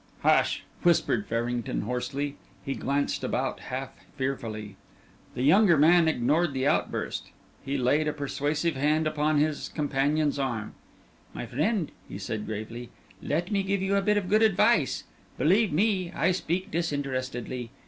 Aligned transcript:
"Hush!" 0.21 0.63
whispered 0.81 1.27
Farrington, 1.27 1.81
hoarsely. 1.81 2.35
He 2.65 2.73
glanced 2.73 3.23
about 3.23 3.59
half 3.59 3.91
fearfully. 4.15 4.75
The 5.35 5.43
younger 5.43 5.77
man 5.77 6.07
ignored 6.07 6.53
the 6.53 6.65
outburst. 6.65 7.29
He 7.63 7.77
laid 7.77 8.07
a 8.07 8.11
persuasive 8.13 8.75
hand 8.75 9.05
upon 9.05 9.37
his 9.37 9.69
companion's 9.69 10.39
arm. 10.39 10.73
"My 11.35 11.45
friend," 11.45 11.91
he 12.09 12.17
said 12.17 12.47
gravely, 12.47 12.89
"let 13.21 13.51
me 13.51 13.61
give 13.61 13.83
you 13.83 13.95
a 13.95 14.01
bit 14.01 14.17
of 14.17 14.27
good 14.27 14.41
advice. 14.41 15.03
Believe 15.37 15.71
me, 15.71 16.11
I 16.15 16.31
speak 16.31 16.71
disinterestedly. 16.71 17.69